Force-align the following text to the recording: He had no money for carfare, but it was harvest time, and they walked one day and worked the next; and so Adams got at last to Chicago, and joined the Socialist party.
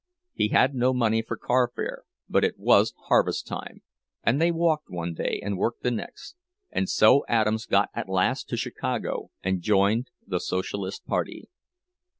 He 0.33 0.47
had 0.47 0.73
no 0.73 0.95
money 0.95 1.21
for 1.21 1.37
carfare, 1.37 2.05
but 2.27 2.43
it 2.43 2.57
was 2.57 2.95
harvest 3.05 3.45
time, 3.45 3.83
and 4.23 4.41
they 4.41 4.49
walked 4.49 4.89
one 4.89 5.13
day 5.13 5.39
and 5.45 5.59
worked 5.59 5.83
the 5.83 5.91
next; 5.91 6.35
and 6.71 6.89
so 6.89 7.23
Adams 7.27 7.67
got 7.67 7.89
at 7.93 8.09
last 8.09 8.49
to 8.49 8.57
Chicago, 8.57 9.29
and 9.43 9.61
joined 9.61 10.09
the 10.25 10.39
Socialist 10.39 11.05
party. 11.05 11.49